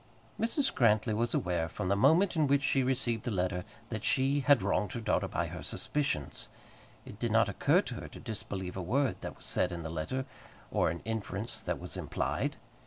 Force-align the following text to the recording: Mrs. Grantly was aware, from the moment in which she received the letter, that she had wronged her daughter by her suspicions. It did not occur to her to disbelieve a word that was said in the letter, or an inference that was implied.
Mrs. 0.39 0.73
Grantly 0.73 1.13
was 1.13 1.35
aware, 1.35 1.69
from 1.69 1.87
the 1.87 1.95
moment 1.95 2.35
in 2.35 2.47
which 2.47 2.63
she 2.63 2.81
received 2.81 3.21
the 3.23 3.29
letter, 3.29 3.63
that 3.89 4.03
she 4.03 4.39
had 4.39 4.63
wronged 4.63 4.93
her 4.93 4.99
daughter 4.99 5.27
by 5.27 5.45
her 5.45 5.61
suspicions. 5.61 6.49
It 7.05 7.19
did 7.19 7.31
not 7.31 7.47
occur 7.47 7.81
to 7.83 7.93
her 8.01 8.07
to 8.07 8.19
disbelieve 8.19 8.75
a 8.75 8.81
word 8.81 9.17
that 9.21 9.37
was 9.37 9.45
said 9.45 9.71
in 9.71 9.83
the 9.83 9.91
letter, 9.91 10.25
or 10.71 10.89
an 10.89 11.03
inference 11.05 11.61
that 11.61 11.79
was 11.79 11.97
implied. 11.97 12.55